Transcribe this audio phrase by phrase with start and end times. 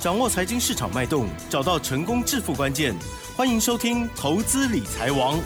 [0.00, 2.94] 掌握财经市场脉动，找到成功致富关键。
[3.36, 5.36] 欢迎收听《投资理财王》，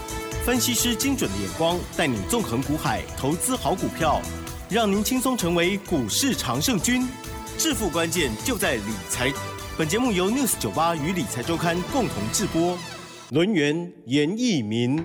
[0.44, 4.20] 分析师精准的眼光，带你纵横股海，投资好股票，
[4.68, 7.08] 让您轻松成为股市常胜军。
[7.56, 9.32] 致富关键就在理财。
[9.78, 12.76] 本节目由 News 九八与理财周刊共同制播。
[13.30, 15.02] 轮源严义民，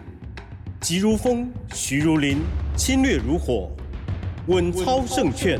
[0.81, 2.39] 急如风，徐如林，
[2.75, 3.71] 侵略如火，
[4.47, 5.57] 稳操胜券。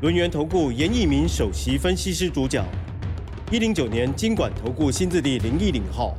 [0.00, 2.66] 轮源投顾严义民首席分析师主讲。
[3.52, 6.16] 一零九年经管投顾新字第零一零号。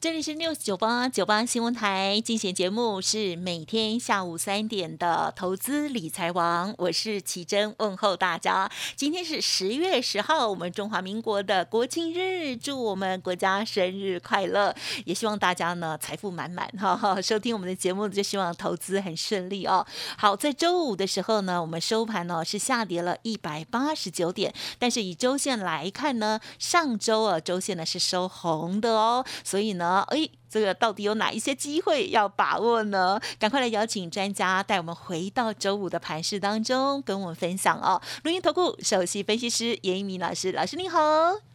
[0.00, 8.70] 这里是 news 九八九八新闻台，进行节目是每天下午三点的投资理财王，我是奇珍，问候大家。
[8.94, 14.72] 今天是十月十号，我们中华民国的国庆日，祝我们国家生日快乐，
[15.04, 17.18] 也希望大家呢财富满满哈哈。
[17.20, 19.84] 收听我们的节目，就希望投资很顺利哦。
[20.16, 29.87] 好，在周五的时候呢，我们收盘呢是下跌了一百八十九点，但是以周线来看呢，上周啊周线呢是收红的哦，所以呢。
[29.88, 30.28] 啊，哎。
[30.50, 33.20] 这个到底有哪一些机会要把握呢？
[33.38, 38.00] 赶快来邀请专家带我们回到周五的盘市当中，跟我们分享哦。
[38.24, 40.98] 录音投顾首席分析师严一鸣老师，老师你好。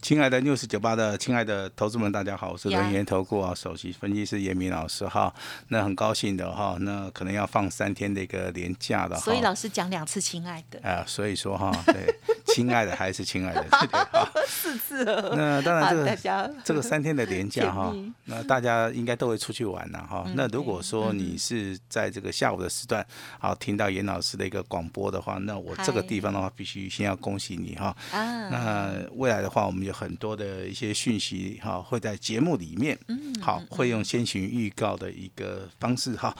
[0.03, 5.33] 亲爱的六四九八的亲爱的投资们，大家好，我是轮研投顾啊首席分析师严明老师哈。
[5.69, 12.15] 那很高兴的哈，那可能要放三天的一个年假的，所以老师讲两次亲爱的啊，所以说哈，对，
[12.53, 15.03] 亲爱的还是亲爱的，对对好， 四次。
[15.35, 17.93] 那当然这个这个三天的年假 哈，
[18.25, 18.83] 那大家。
[18.93, 20.25] 应该都会出去玩了哈。
[20.35, 23.05] 那如果说你是在这个下午的时段，
[23.39, 27.95] 好听到严老师的一个广播的话，那我这个地方的话，必须先要恭喜你哈。
[28.11, 32.97] 那未来的话，我们有很多的一些讯息哈，会在节目里面，
[33.41, 36.35] 好，会用先行预告的一个方式哈。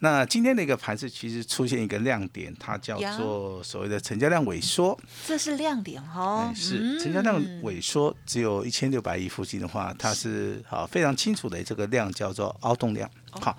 [0.00, 4.98] 那今天的一个盘是其实出现一个亮点，它叫做所谓的成交量萎缩。
[5.26, 6.52] 这是亮点哈。
[6.54, 13.10] 是成交量萎缩，只有一千六百亿附近的话，它是好非常清楚的这个量叫做凹动量。
[13.30, 13.56] 好，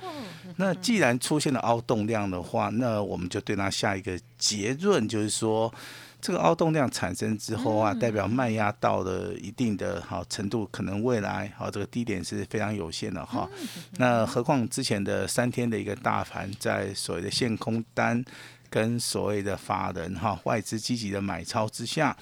[0.58, 5.74] 那既然出现了凹动量的话，那我们就对它下一个结论，就是说。
[6.26, 13.46] 这个凹动量产生之后啊，代表卖压到了一定的好程度，可能未来好这个低点是非常有限的哈。
[13.98, 18.24] 那何况之前的三天的一个大盘，在所谓的限空单
[18.74, 22.18] 跟所谓的法人哈外资积极的买超之下，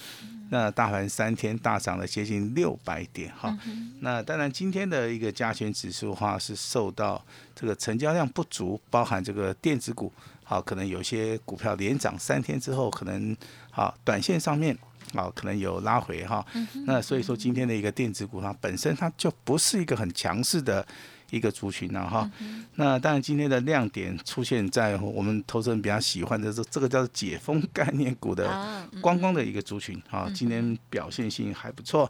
[0.50, 3.58] 那大盘三天大涨了接近六百点哈。
[4.02, 7.24] 那当然今天的一个加权指数话是受到
[7.56, 10.12] 这个成交量不足，包含这个电子股。
[10.44, 13.34] 好，可能有些股票连涨三天之后，可能
[13.70, 14.78] 好短线上面
[15.14, 16.46] 好可能有拉回哈。
[16.86, 20.86] 那所以说今天的一个电子股它本身它就不是一个很强势的
[21.32, 22.30] 一个族群了哈。
[22.76, 32.10] 那当然今天的亮点出现在我们投资人比较喜欢的这这个叫做解封概念股的观光的一个族群啊，今天表现性还不错。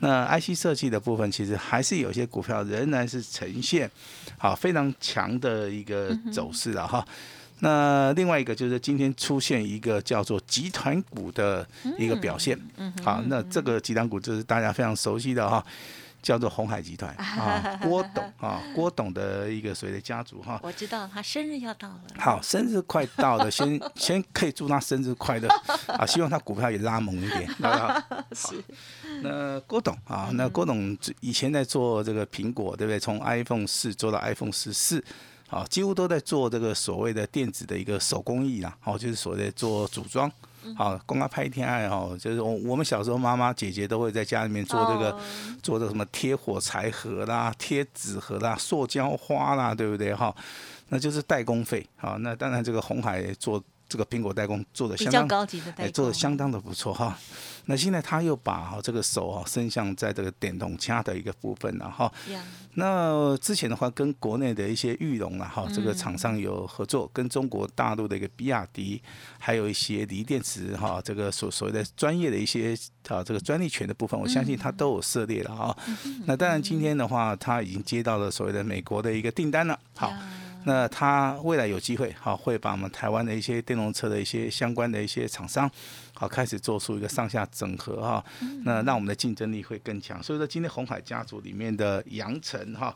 [0.00, 3.88] 那 IC 设计的部分其实还是有些股票仍然是呈现
[4.36, 7.06] 好非常强的一个走势的哈。
[7.60, 11.64] 那另外一个就是今天出现一个叫做集团股的
[11.96, 12.58] 一个表现，
[13.04, 15.64] 好，那这个集团股就是大家非常熟悉的哈，
[16.22, 20.58] 叫做红海集团啊， 郭董啊，郭董的一个所谓的家族哈。
[20.62, 22.00] 我知道他生日要到了。
[22.18, 25.48] 好，生日快到了，先 先可以祝他生日快乐
[25.98, 27.50] 啊，希望他股票也拉猛一点。
[29.22, 32.98] 那郭董啊，那郭董以前在做这个苹果，对不对？
[32.98, 35.04] 从 iPhone 四做到 iPhone 十四。
[35.50, 40.32] 啊，几乎都在做这个所谓的电子的一个手工艺啦，哦，就是所谓的做组装，
[40.76, 45.18] 好，公开拍天爱好，就是我我们小时候妈妈姐姐都会在家里面做这个，
[45.62, 50.34] 做这个什么贴火柴盒啦、贴纸盒啦、塑胶花啦，对不对哈？
[50.88, 53.62] 那就是代工费，好，那当然这个红海做。
[53.92, 57.14] 这个苹果代工做的相当高级的代工，做的相当的不错哈。
[57.66, 62.10] 那现在他又把哈这个手啊伸向在这个电动车的一个部分了哈。
[62.74, 69.00] 那之前的话跟国内的一些玉龙啊哈这个厂商有合作，跟中国大陆的一个比亚迪，
[69.38, 72.74] 还有一些锂电池哈这个所所谓的专业的一些
[73.08, 75.76] 啊这个专利权的部分，我相信他都有涉猎了哈。
[76.24, 79.78] 那当然今天的话，他已经接到了所谓的美国的一个订单了。
[79.94, 80.10] 好。
[80.64, 85.70] 那他未来有机会，好会把我们台湾的一些电动车的一些相关的一些厂商，
[86.14, 88.24] 好开始做出一个上下整合哈，
[88.64, 90.22] 那让我们的竞争力会更强。
[90.22, 92.94] 所以说今天红海家族里面的杨晨哈。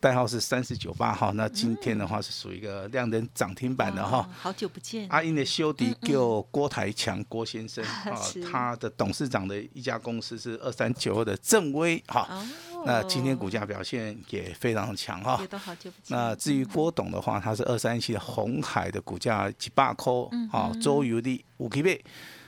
[0.00, 4.28] 代号是三四九八哈，那今天的话是属于一个亮灯涨停板的哈。
[4.36, 5.08] 好久不见。
[5.08, 8.20] 阿英的修迪叫郭台强郭先生 啊，
[8.52, 12.28] 他的董事长的一家公司是二三九二的正威哈。
[12.86, 15.40] 那今天股价表现也非常强哈。
[16.08, 22.04] 那至于郭董的话，他是二三七的红海的股价几百扣啊，周游的五 K 倍。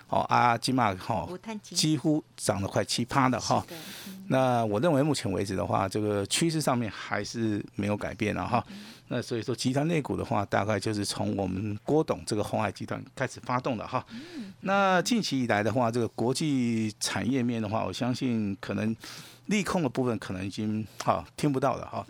[0.08, 1.28] 哦啊，金马哈
[1.62, 3.64] 几乎涨了快七趴的哈。
[4.28, 8.64] 那我认为目前为止的话，这个趋势上面还是没有改变了哈。
[9.08, 14.04] 那所以说，集团内股的话，大概就是从我们郭董这个红海集团开始发动的哈。
[14.60, 18.94] 那近期以来的话，这个国际产业面的话，我相信可能
[19.46, 22.04] 利空的部分可能已经哈听不到了哈。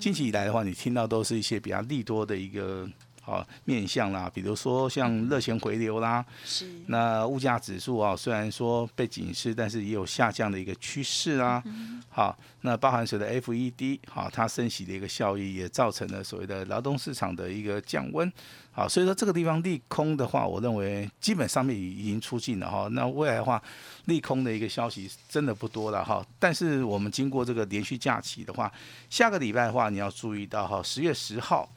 [0.00, 2.88] 近期以来的话，你听到都是一些比较利多的一个
[3.28, 11.62] 啊面向啦，比如说像热钱回流啦，是那物价指数啊，虽然说被警示，但是也有下降的一个趋势啊。
[12.08, 18.32] 好，那包含随着 FED 好，它升息的一个效益，也造成了所谓的劳动市场的一个降温。
[18.72, 22.88] 好，所以说这个地方利空的话，我认为基本上面已经出尽了哈。
[22.92, 23.60] 那未来的话，
[24.06, 26.24] 利空的一个消息真的不多了哈。
[26.38, 28.72] 但是我们经过这个连续假期的话，
[29.10, 31.68] 下个礼拜的话，你要注意到哈，十月十号。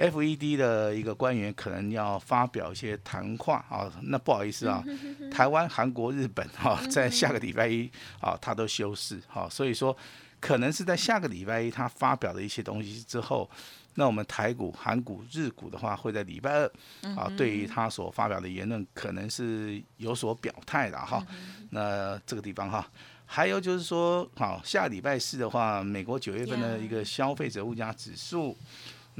[0.00, 4.82] FED 的一个官员可能要发表一些谈话啊，那不好意思啊，
[5.30, 9.94] 台湾、韩国、日本哈、在下个礼拜一啊，他都休市哈、所以说
[10.40, 13.48] 可能是在下个礼拜一他发表的一些东西之后，
[13.96, 16.72] 那我们台股、韩股、日股的话，会在礼拜二
[17.14, 21.22] 啊，对于他所发表的言论，可能是有所表态的哈。
[21.70, 22.86] 那这个地方哈。
[23.32, 28.56] 还有就是说，好，下礼拜四的话，美国九月份的一个消费者物价指数，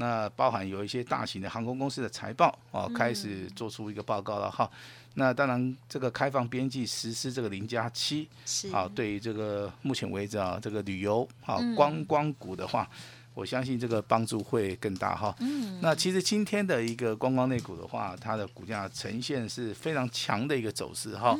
[0.01, 4.67] 那包含有一些大型的航空公司的财报哦，开始做出一个报告了哈。
[5.13, 12.89] 那当然，这个开放边际实施这个零加七，是啊，对于这个目前为止啊，这个旅游啊观光股的话，
[13.35, 15.35] 我相信这个帮助会更大哈。
[15.39, 21.37] 嗯，那其实今天的一个观光类股的话，它的股价呈现是非常强的一个走势哈。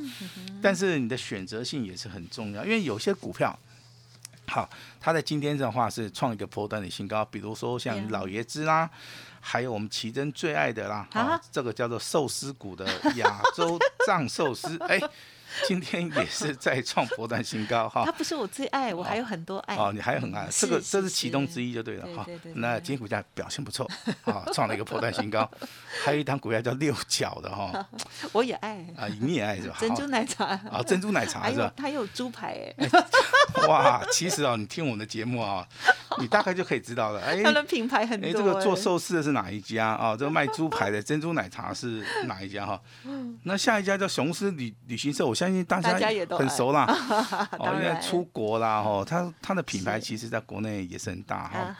[0.61, 3.57] 但是你的选择性也是很重要，因为有些股票。
[4.51, 4.69] 好，
[4.99, 8.89] 它在今天的话是创一个波段的新高，比如说像老爷子啦，
[9.39, 14.99] 还有我们奇珍最爱的啦，啊啊，这个叫做寿司股的 亚洲藏寿司，哎，
[15.65, 18.11] 今天也是在创波段新高哈它。
[18.11, 19.77] 不是我最爱，我还有很多爱。
[19.77, 22.25] 哦，你还很爱，这个这是是其中之一就对了哈。
[22.55, 23.89] 那对今天股价表现不错，
[24.25, 25.49] 啊，创了一个波段新高。
[26.03, 27.87] 还有一档股票叫六角的哈，
[28.33, 29.77] 我也爱啊，你也爱是吧？
[29.79, 31.71] 珍珠奶茶，啊，珍珠奶茶是吧？
[31.77, 32.89] 它有猪排哎，
[33.67, 35.65] 哇，其实哦，你听我们的节目啊，
[36.19, 37.21] 你大概就可以知道了。
[37.21, 38.33] 哎，他的品牌很多哎，哎。
[38.33, 40.15] 这个做寿司的是哪一家啊？
[40.15, 42.79] 这个卖猪排的珍珠奶茶是哪一家哈？
[43.43, 46.85] 那下一家叫雄狮旅旅行社，我相信大大家也都很熟啦。
[47.59, 51.75] 哦，因为出国啦，哦，它它的品牌其实在国内也是很大哈。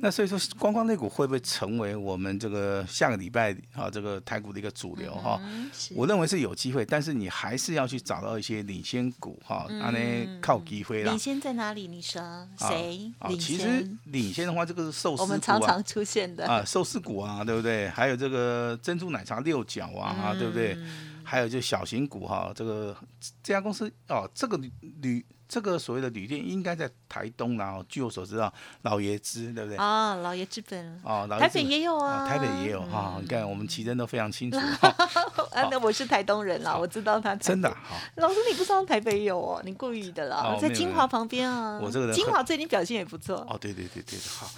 [0.00, 5.40] 那所以说，观光类股会不会成为我们这个下个礼拜啊这个台股的一个主流哈？
[5.42, 11.18] 嗯我认为是有机会，但是你还是要去找到一些领先股哈，安尼靠机会啦领。
[11.18, 11.86] 先在哪里？
[11.88, 12.20] 你说
[12.58, 13.98] 谁啊，领其实先？
[14.04, 17.88] 领先的话，这个是寿司我们股啊常常出现的啊，寿司股啊，对不对？
[17.88, 20.74] 还有这个珍珠奶茶六角啊，啊对不对？
[20.74, 22.96] 嗯还有就小型股哈，这个
[23.42, 24.70] 这家公司哦，这个旅
[25.02, 27.72] 旅这个所谓的旅店应该在台东啦。
[27.72, 28.52] 哦据我所知道，
[28.82, 29.76] 老爷子对不对？
[29.76, 33.18] 啊，老爷之本，哦，老爷子台北也有啊，台北也有哈。
[33.20, 34.58] 你看我们奇珍都非常清楚，
[35.52, 37.96] 啊，那我是台东人啦，我知道他真的好。
[38.16, 39.62] 老师，你不知道台北有哦？
[39.64, 41.78] 你故意的啦，哦在金华旁边啊。
[41.80, 43.36] 我这个人很金华最近表现也不错。
[43.48, 44.50] 哦，对对对对，好。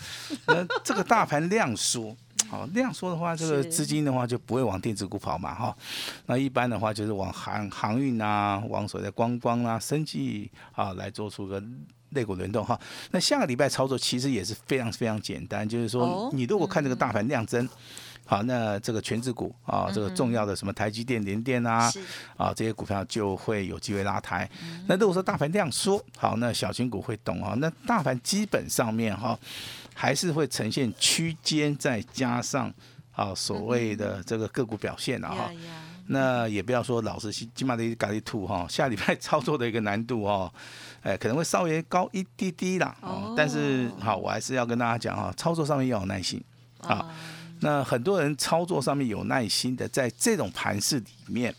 [0.47, 2.17] 那这个大盘量缩，
[2.49, 5.77] 好那样说的话，这个资金的话就不会往电子股跑嘛，哈。
[6.27, 11.63] 那一般的话就是往航航运啊，往所谓的观光啊、生计啊来做出个。
[12.13, 17.69] 肋骨轮动哈，那下个礼拜操作其实也是非常非常简单，就是哦说你如果看这个大盘量增，
[18.25, 21.93] 好，那这个全指股啊，这个重要的什么台积电、联电啊，
[22.39, 24.49] 啊，这些股票就会有机会拉抬。
[24.87, 27.53] 那如果说大盘量缩，好，那小型股会动啊。
[27.59, 29.39] 那大盘基本上面哈，
[30.01, 32.73] 还是会呈现区间，再加上
[33.11, 35.51] 啊所谓的这个个股表现啊哈
[36.07, 40.51] 那也不要说老是金马的咖喱兔哈， 下礼拜操作的一个难度哈，
[41.03, 43.35] 哎可能会稍微高一滴滴啦哦哦。
[43.37, 46.41] 但是好，我还是要跟大家讲哈，操作上面要有耐心
[46.81, 46.95] 啊。
[46.95, 47.15] 啊，
[47.59, 51.53] 那很多人操作上面有耐心的，在这种盘势里面，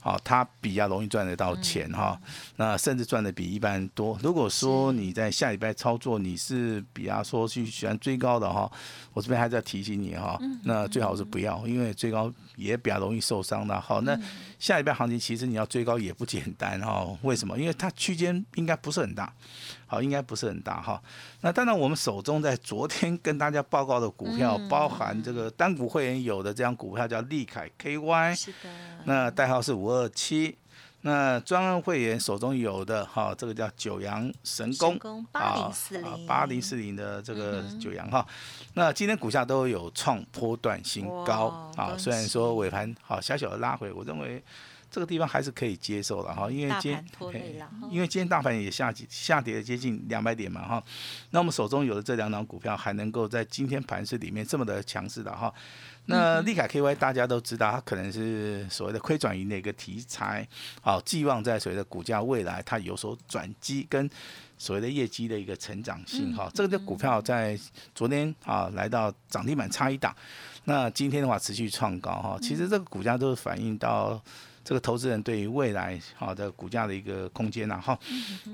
[0.00, 2.18] 好、他比较容易赚得到钱哈、
[2.56, 4.18] 那甚至赚的比一般人多。
[4.22, 8.70] 如果说你在下礼拜操作，你是比方说去喜欢追高的哈，
[9.12, 13.80] 我这边还是要提醒你哈，那最好是不要，因为追高也比较容易受伤的。
[13.80, 14.18] 好，那
[14.58, 17.58] 下礼拜行情其实你要追高也不简单哈， 为什么？
[17.58, 19.32] 因为它区间应该不是很大。
[19.86, 21.02] 好，应该不是很大哈。
[21.40, 28.68] 那当然，我们手中在昨天跟大家报告的股票，包含这个单股会员有的这样股票叫利凯 KY，是的，
[29.04, 30.56] 那代号是五二七。
[31.02, 34.90] 那专案会员手中有的哈，这个叫九阳神功。
[34.90, 36.90] 神功8040八零四零。
[36.90, 38.26] 的这个九阳哈。
[38.74, 44.42] 那今天股价都有创波段新高啊，虽然说尾盘好小小的拉回，我认为
[44.90, 47.04] 这个地方还是可以接受的哈，因为今天
[47.90, 50.82] 因为今天大盘也下下跌了接近两百点嘛哈，
[51.30, 55.52] 那我们手中有的这两档股票还能够在今天盘市里面这么的强势的哈。
[56.06, 60.46] 那利凯 KY 大家都知道，它可能是所谓的亏转盈的一个题材，
[60.80, 64.10] 好，寄望在所谓的股价未来它有所转机跟
[64.58, 66.50] 所谓的业绩的一个成长性哈。
[66.52, 67.56] 这个的股票在
[67.94, 70.12] 昨天啊来到涨停板差一档，
[70.64, 72.36] 那今天的话持续创高哈。
[72.42, 74.20] 其实这个股价都是反映到
[74.64, 77.98] 这个投资人对于未来好的股价的一个空间呐哈。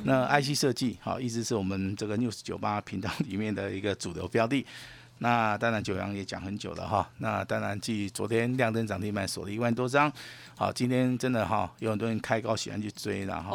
[0.04, 4.64] 那 IC 设计好一直是我们这个 News 九八频道里面的一个主流标的。
[5.18, 7.08] 那当然，九阳也讲很久了哈。
[7.18, 10.12] 那当然，继昨天亮灯涨停板锁了一万多张，
[10.54, 13.50] 好，今天真的哈，有很多人开高喜欢去追了哈。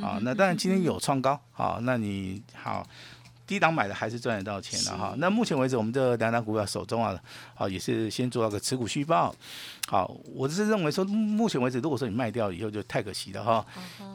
[0.00, 2.86] 好，那当然今天有创高，好，那你好。
[3.46, 5.14] 低档买的还是赚得到钱的哈。
[5.18, 7.14] 那目前为止，我们这两档股票手中啊，
[7.54, 9.34] 好也是先做到个持股续报。
[9.86, 13.64] 好，我是认为说，目前为止，如果说你卖掉以后就太可惜了哈。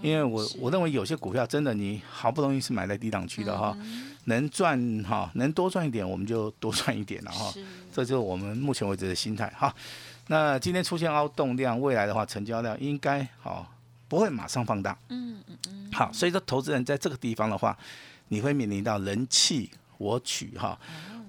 [0.01, 3.77] 因为我我认为有些股票真的你好不容易是买在低档区的哈，
[4.25, 7.53] 能赚哈，能多赚一点我们就多赚一点了哈。
[7.93, 9.73] 这就是我们目前为止的心态哈。
[10.27, 13.71] 那今天出现凹动量，未来的话成交量应该好
[14.07, 14.97] 不会马上放大。
[15.09, 15.91] 嗯嗯嗯。
[15.93, 17.77] 好，所以说投资人在这个地方的话。
[18.29, 20.79] 你会面临到人气我取哈，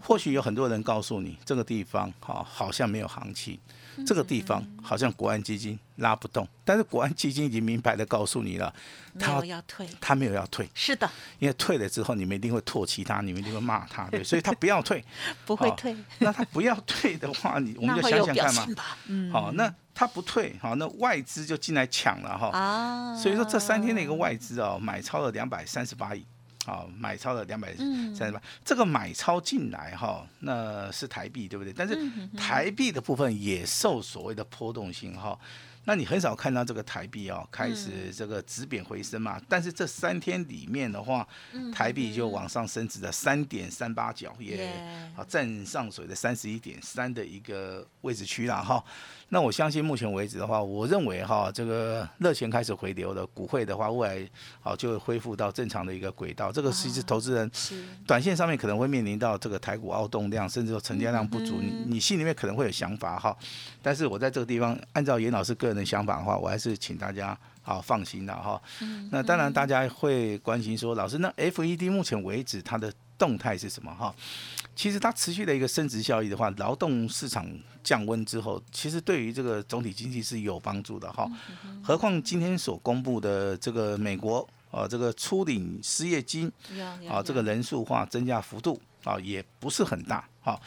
[0.00, 3.59] 或许有很多人告诉你这个地方哈好像没有行情，
[4.07, 8.73] 这个地方好像国安基金拉不动，但是国安基金已经明白的告诉你了，
[9.19, 15.04] 他要退，他没有要退，是的，因为退了之后你们一定会唾弃他，你们一定会骂他，对， 所以他不要退，
[15.45, 18.66] 不会退，那他不要退的话，你我们就想想看嘛，
[19.07, 26.25] 嗯，好，那他不退，好，那外资就进来抢了哈，啊，所以说这三天的一个外资哦买超了两百三十八亿。
[26.67, 31.73] 好，买超了两百三十八，这个买超进来哈，那是台币对不对？
[31.73, 31.97] 但是
[32.37, 35.38] 台币的部分也受所谓的波动性哈。
[35.90, 39.42] 那你很少看到这个台币哦开始这个止贬回升嘛？
[39.49, 41.26] 但是这三天里面的话，
[41.75, 44.73] 台币就往上升值了三点三八角，也
[45.16, 48.80] 好站上水的三十一点三的一个位置区了哈。
[49.30, 54.30] 那我相信目前为止的话，我认为哈这个热钱开始回流了股汇的话，未来
[54.61, 56.52] 好就会恢复到正常的一个轨道。
[56.52, 57.50] 这个其实投资人
[58.06, 63.37] 短线上面可能会面临到这个台股凹动量，甚至说成交量不足，你你心里面可能会有想法哈。
[63.82, 68.60] 但是我在这个地方，按照严老师个人的想法的话，我还是请大家好放心的哈。
[69.10, 74.14] 那当然大家会关心说，老师那 FED 目前为止它的动态是什么哈？
[74.76, 77.46] 其实它持续的一个升值效益的话，劳动市场
[77.82, 81.30] 降温之后，其实对于这个总体经济是有帮助的哈。
[81.82, 86.50] 何况今天所公布的这个美国啊，这个初领失业金
[87.08, 90.61] 啊，这个人数化增加幅度啊，也不是很大哈。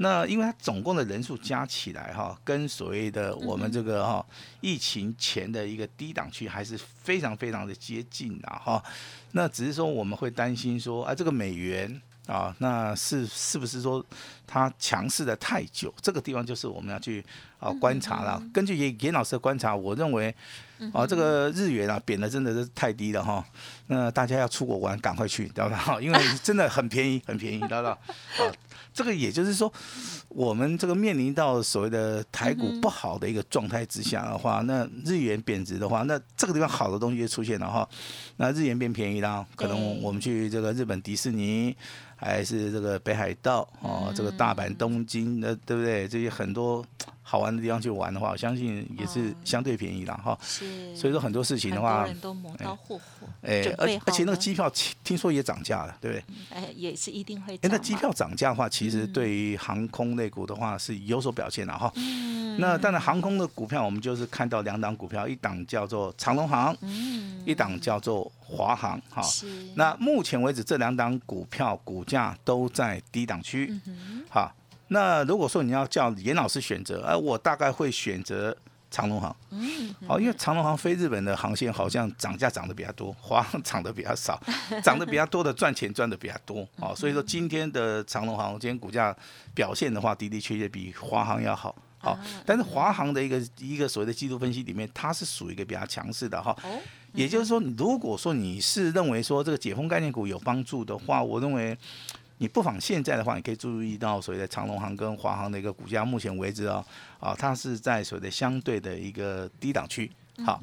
[0.00, 4.24] 那因为它总共的人数加起来哈，跟所谓的我们这个哈
[4.60, 8.80] 疫情前的一个低档区还是非常非常的接近的哈。
[9.32, 14.04] 那只是说我们会担心说，啊，这个美元啊，那是是不是说
[14.46, 15.92] 它强势的太久？
[16.00, 17.24] 这个地方就是我们要去
[17.58, 18.40] 啊观察了。
[18.54, 20.32] 根据严严老师的观察，我认为
[20.92, 23.44] 啊，这个日元啊贬的真的是太低了哈。
[23.86, 25.98] 那大家要出国玩，赶快去，知道吧？
[26.00, 27.90] 因为真的很便宜， 很便宜，知道吧？
[28.38, 28.52] 啊。
[28.90, 29.72] 这个也就是说，
[30.28, 37.88] 我们这个面临到所谓的台股不好的一个状态之下的话，那日元贬值的话，那这个地方好的东西就出现了哈。
[38.38, 41.76] 那日元变便宜了，可能我们去这个日本迪士尼，
[42.16, 46.08] 还是这个北海道哦，这个大阪、东京，那对不对？
[46.08, 46.84] 这些很多。
[47.30, 50.38] 好玩的地方去玩的话，我相信也是相对便宜了哈。
[50.40, 53.28] 是，所以说很多事情的话，都磨刀霍霍。
[53.42, 54.72] 哎，而而且那个机票
[55.04, 56.24] 听说也涨价了，对不对？
[56.48, 57.54] 哎，也是一定会。
[57.56, 61.92] 哎，那机票涨价的话，其实对于航空类股的话是有所表现的哈。
[61.96, 62.56] 嗯。
[62.58, 69.20] 那当然，航空的股票我们就是看到两档股票，一档叫做长龙航，嗯，一档叫做华航哈。
[69.20, 69.46] 是。
[69.76, 74.50] 那目前为止，这两档股票股价都在低档区，嗯好。
[74.88, 78.56] 那如果说你要叫严老师选择，哎，我大概会选择
[78.90, 79.34] 长龙航。
[79.50, 84.40] 嗯，好，因为长龙航飞日本的航线好像涨价涨得比较多， 华航涨得比较少，
[84.82, 86.66] 涨得比较多的赚钱赚得比较多。
[86.76, 89.14] 哦，所以说今天的长龙航今天股价
[89.54, 91.76] 表现的话，的的确确比华航要好。
[91.98, 96.56] 好，但是华航的一个一个所谓的季度分析里面，它是属于一个比较强势的哈。
[96.62, 96.80] 哦。
[97.12, 101.76] 也就是说，如果说你是认为说这个解封概念股有帮助的话，我认为。
[102.38, 106.84] 你不妨现在的话，你可以注意到所谓的长隆行跟华航的一个股价，目前为止啊，
[107.20, 110.10] 啊，它是在所谓的相对的一个低档区。
[110.44, 110.62] 好，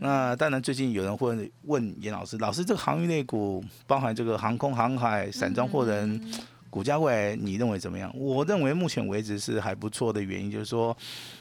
[0.00, 6.20] 那当然最近有人会问严老师，老师这个航运类股包含这个航空航海、散装货人。
[6.68, 8.12] 股价未来你认为怎么样？
[8.18, 10.94] 我认为目前为止是还不错的原因，就是说，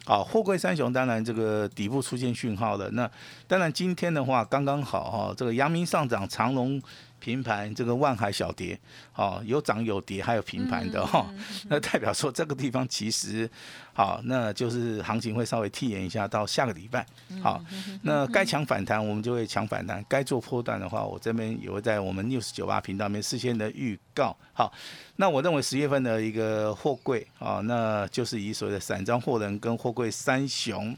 [0.06, 2.88] 啊，货柜三雄当然这个底部出现讯号了。
[2.92, 3.10] 那
[3.48, 6.80] 当然今天的话刚刚好哈，这个阳明上涨，长隆。
[7.24, 8.78] 平盘，这个万海小跌，
[9.16, 11.26] 哦，有涨有跌，还有平盘的哈，
[11.70, 13.50] 那代表说这个地方其实，
[13.94, 17.06] 好，那就是行情会稍微替延一下到下个礼拜，
[17.42, 17.64] 好，
[18.02, 24.74] 那该抢反弹我们就会抢反弹，该做破段的话，我这边也会在我们 news 九八频道里面事先的预告，好，
[25.16, 30.94] 那我认为十月份的一个货柜啊，那就是以所谓的散装货人跟货柜三雄。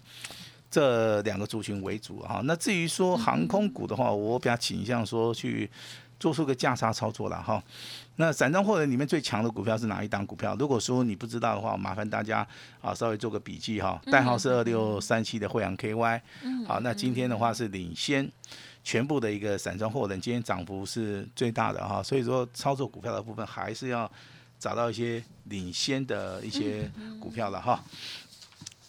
[0.68, 5.70] 这两个族群为主哈，那至于说航空股的话，我比较倾向说去。
[6.20, 7.62] 做出个价差操作了哈，
[8.16, 10.56] 那散装货人里面最强的股票是哪一档股票？
[10.58, 12.48] 如果说你不知道的话，麻烦大家
[12.82, 14.02] 啊稍微做个笔记哈。
[14.12, 16.22] 代号是二六三七的惠阳 KY，
[16.66, 18.30] 好，那今天的话是领先
[18.84, 22.02] 全部的一个散装货人，今天涨幅是最大的哈。
[22.02, 24.10] 所以说操作股票的部分还是要
[24.58, 27.84] 找到一些领先的一些股票了哈。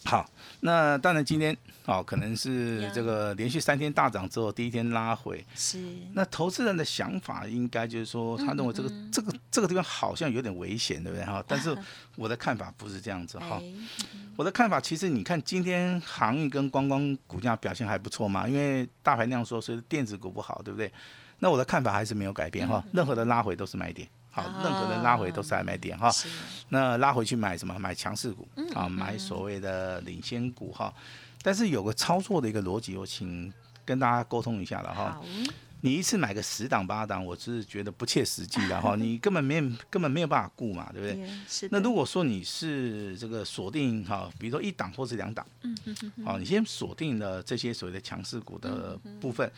[0.05, 0.29] 好，
[0.61, 5.43] 那当然今天哦，可能是这个连续三天大涨之后，第一天拉回。
[5.53, 5.83] 是。
[6.13, 11.43] 那投资人的想法应该就是说，他认为这个这个这个地方好像有点危险，对不对哈？
[11.47, 11.77] 但是
[12.15, 13.61] 我的看法不是这样子哈。
[14.37, 20.91] 我的看法其实你看，今天航运跟观光股价表现还不错嘛，因为大盘量说，所以电子股不好，对不对？
[21.39, 24.07] 那我的看法还是没有改变哈，任何的拉回都是买点。
[24.37, 26.11] 好，任何人拉回都是买点哈。
[26.69, 27.75] 那拉回去买什么？
[27.79, 30.93] 买强势股啊，买所谓的领先股哈。
[31.41, 33.51] 但是有个操作的一个逻辑，我请
[33.83, 35.19] 跟大家沟通一下了哈。
[35.81, 38.95] 你一次买个十档八档，我是觉得不切实际的哈。
[38.99, 41.69] 你根本没根本没有办法顾嘛，对不对？
[41.71, 49.51] 那如果说你是这个锁定哈，比如说一档或是两档，嗯嗯嗯，好，你先锁定了这些所谓的强势股的部分。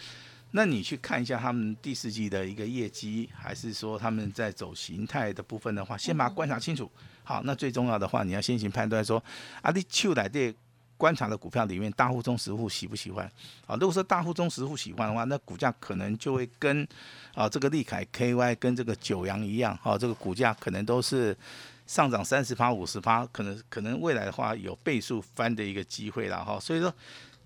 [0.51, 6.89] 那你去看一下他们第四季的一个业绩，还是说他们在走形态的部分的话，先把它观察清楚。
[7.23, 9.23] 好，那最重要的话，你要先行判断说，
[9.61, 10.51] 啊，你秋来这
[10.97, 13.31] 观察的股票里面，大户中实户喜不喜欢？
[13.67, 16.87] 啊，如果说大户中实户喜欢的话，那股价可能就会跟
[17.35, 21.37] 啊这个利凯 KY 跟这个九阳一样，哈，这个股价可能都是
[21.85, 26.91] 上涨三十趴、五十趴，可能可能未来的话有倍数翻的一个机会了，哈，所以说。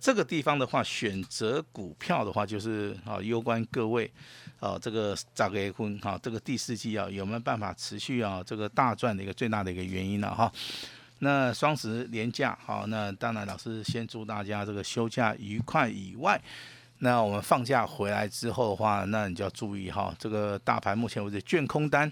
[0.03, 4.11] 这个地方的话，选择股票的话，就是啊，攸关各位
[4.59, 10.51] 啊，这个咋个婚哈，这个第四季啊，有没有办法持续啊，这个大赚的一个最大的一个原因了哈。
[11.19, 16.37] 那双十连假好，那当然老师先祝大家这个休假愉快以外，
[16.97, 22.11] 那我们放假回来之后的话，那你就要注意哈，这个大盘目前为止卷空单，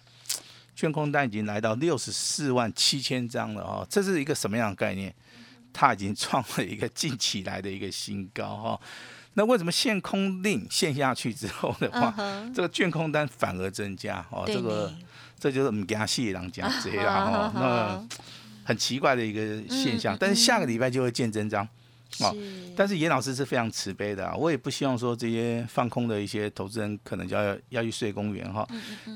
[0.73, 5.13] 卷空单已经来到六十四万七千张了啊，这是一个什么样的概念？
[5.73, 8.81] 它已经创了一个近期来的一个新高哈，
[9.35, 12.13] 那为什么限空令限下去之后的话，
[12.53, 14.43] 这个卷空单反而增加哦？
[14.45, 14.93] 这个
[15.39, 18.07] 这就是唔加细人讲这样 哈，那
[18.63, 20.17] 很奇怪的一个现象。
[20.19, 21.67] 但是下个礼拜就会见真章
[22.19, 22.35] 哦。
[22.75, 28.67] 但是严老师是非常慈悲的，啊我也不希望说这些放空的一些投资人可能就要要去睡公园哈。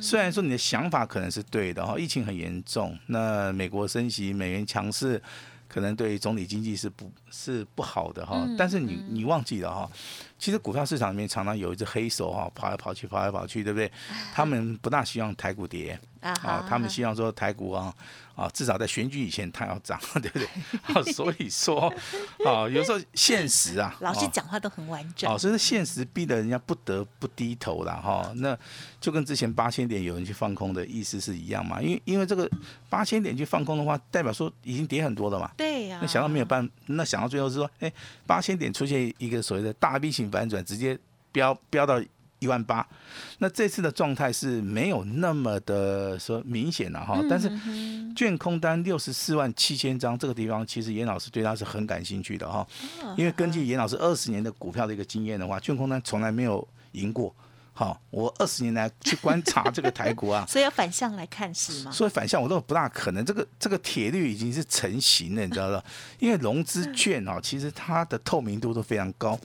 [0.01, 5.21] 虽然说你的想法可能是对的哈，疫情很严重，那美国升息，美元强势。
[5.75, 9.91] 可能对总体经济是不是不好的哈，但是你你忘记了哈，
[10.37, 13.91] 其实股票市场里面常常有一只黑手哈，跑来跑去，跑来跑去，对不对？
[14.33, 17.93] 他们不大希望台股跌啊，他们希望说台股啊。
[18.35, 20.45] 啊，至少在选举以前它要涨， 对不对？
[20.93, 21.87] 啊， 所以说，
[22.45, 25.31] 啊，有时候现实啊，老师讲话都很完整。
[25.31, 28.29] 哦，所以现实逼得人家不得不低头了哈。
[28.35, 28.57] 那
[28.99, 31.81] 就跟之前八千点有人去放空的意思是一样嘛？
[31.81, 32.45] 因为因为这个
[32.89, 35.49] 八千点去放空的话，代表说已经跌很多了嘛。
[35.55, 35.99] 对呀。
[36.01, 37.89] 那想到没有办，那想到最后是说，哎，
[38.27, 40.97] 八千点出现一个所谓的大 V 型反转，直接
[41.31, 42.01] 飙飙到。
[42.39, 42.85] 一万八，
[43.39, 47.49] 那这次的状态是没有那么的说明显了哈，但是
[48.13, 52.67] 券空单六十四万七千张这个地方，其实严老师对他是很感兴趣的哈，
[53.17, 57.33] 因为根据严老师二十年的股票的一个经验的话，券空单从来没有赢过。
[57.77, 61.91] 好，我二十年来去观察这个台股啊， 所以要反向来看是吗？
[61.91, 65.83] 所以反向我都不大可能，这个这个铁律已经是成型了，你知道吗？
[66.17, 69.37] 因为融资券哦，其实它的透明度都非常高，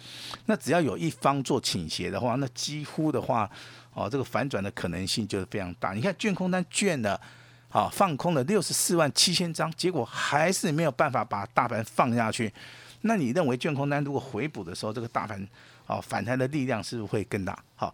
[0.47, 3.51] 那只要有一方做倾斜的话，那几乎的话，
[3.95, 5.93] 哦，这个反转的可能性就是非常大。
[5.93, 7.21] 你看券空单券的，
[7.69, 12.55] 好放空了六十四万七千张，结果还是没有办法把大盘放下去。
[13.01, 15.45] 那你认为券空单如果回补的时候，这个大盘？
[15.91, 17.59] 好，反弹的力量是不是会更大？
[17.75, 17.93] 好，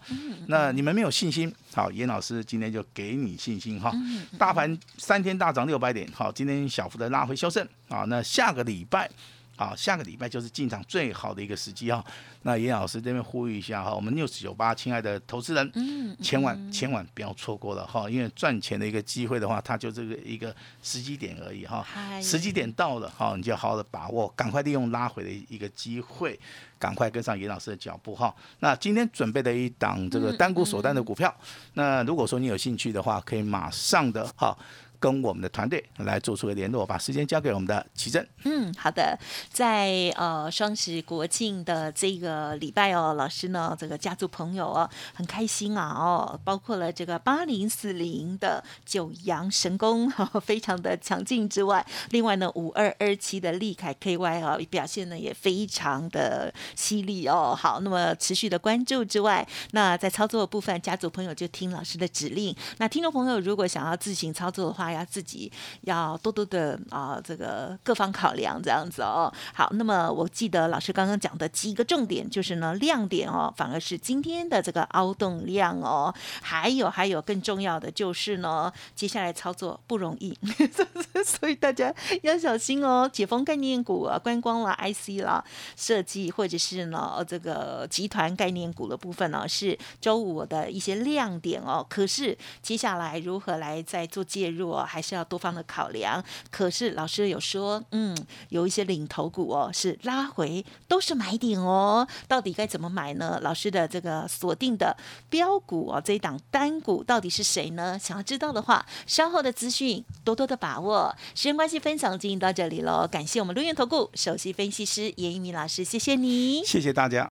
[0.48, 1.50] 那你们没有信心？
[1.72, 3.90] 好，严老师今天就给你信心哈。
[4.36, 8.04] 大盘三天大涨六百点，好，今天小幅的拉回修正啊。
[8.08, 9.10] 那下个礼拜
[9.56, 12.04] 好，下个礼拜就是进场最好的一个时机哈。
[12.42, 21.84] 那严老师这边呼吁一下哈，我们六十九八，亲爱的投资人，嗯，千万千万不要错过了哈，因为赚钱的一个机会的话，它就这个一个时机点而已哈。
[22.22, 26.38] 时机点到了哈，你就好好的把握，赶快利用拉回的一个机会，
[26.78, 28.32] 赶快跟上严老师的脚步哈。
[28.60, 31.34] 那今天准备的一档这个单股锁单的股票，
[31.72, 34.56] 那如果说你有兴趣的话，可以马上的哈。
[34.98, 38.26] 跟我们的团队来做出个联络，把时间交给我们的奇珍。
[38.44, 39.18] 嗯，好的，
[39.50, 50.10] 在呃双十国庆的这个礼拜哦，老师呢这个家族朋友哦很开心啊哦，包括了这个八零四零的九阳神功
[50.42, 57.54] 非常的强劲之外，另外呢五二二七的利凯 KY 啊表现呢也非常的犀利哦。
[57.56, 62.54] 好，那么持续的关注之外，那在操作的部分，家族朋友就听老师的指令。
[62.78, 65.50] 那听众朋友如果想要自行操作的话，要自己
[65.82, 69.32] 要多多的啊，这个各方考量这样子哦。
[69.54, 76.14] 好，那么我记得老师刚刚讲的几个重点，就是呢亮点哦，反而是今天的这个凹动量哦。
[76.42, 80.36] 还有还有更重要的就是呢，接下来操作不容易，
[81.24, 83.08] 所以大家要小心哦。
[83.12, 85.44] 解封概念股啊，观光啦、IC 啦、
[85.76, 91.84] 设计或者是呢这个集团概念股的部分呢，是周五的一些亮点哦。
[91.88, 94.75] 可是接下来如何来再做介入？
[94.84, 96.22] 还是要多方的考量。
[96.50, 98.16] 可是老师有说，嗯，
[98.48, 102.06] 有一些领头股哦，是拉回都是买点哦。
[102.26, 103.38] 到底该怎么买呢？
[103.42, 104.96] 老师的这个锁定的
[105.30, 107.98] 标股哦，这一档单股到底是谁呢？
[107.98, 111.14] 想要知道的话，稍后的资讯多多的把握。
[111.34, 113.06] 时间关系，分享进行到这里喽。
[113.10, 117.28] 感谢我们陆源投顾首席分析师严一鸣老师，谢谢你，谢谢大家。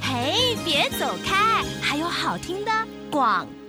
[0.00, 2.70] 嘿，别走开，还有好听的
[3.10, 3.63] 广告。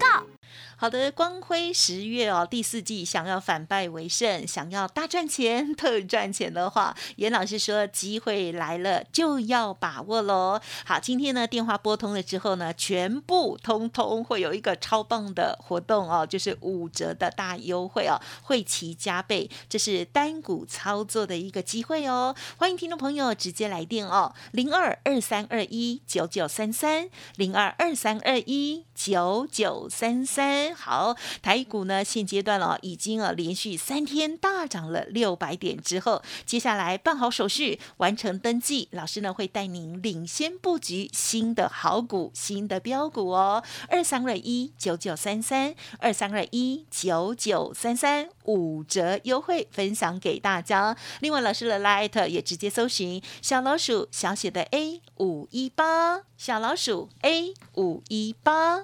[0.86, 10.62] 好的，光辉十月哦，第四季想要反败为胜，想要大赚钱、 特赚钱的话，严老师说机会来了就要把握喽。
[10.86, 22.36] 好，今天呢电话拨通了之后呢，全部通通会有一个超棒的活动哦，就是五折的大优惠哦，会齐加倍，这是单股操作的一个机会哦。
[22.58, 30.75] 欢迎听众朋友直接来电哦，零二二三二一九九三三，零二二三二一九九三三。
[30.76, 43.64] 好，台股呢现阶段哦，已经啊连续三天大涨了六百点之后，接下来办好手续，完成登记，老师呢会带您领先布局新的好股、新的标股哦。
[43.90, 50.96] 二三二一九九三三，二三二一九九三三，五折优惠分享给大家。
[51.22, 58.84] 另外，老师的 Light 也直接搜寻小老鼠小写的 A 五一八，小老鼠 A 五一八。